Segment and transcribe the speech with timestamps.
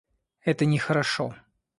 [0.41, 1.35] Это нехорошо!